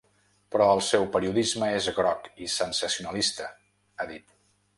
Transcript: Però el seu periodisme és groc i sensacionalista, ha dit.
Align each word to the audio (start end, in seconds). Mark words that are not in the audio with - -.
Però 0.53 0.69
el 0.77 0.79
seu 0.85 1.03
periodisme 1.15 1.67
és 1.81 1.89
groc 1.99 2.25
i 2.47 2.49
sensacionalista, 2.55 3.51
ha 4.01 4.09
dit. 4.15 4.35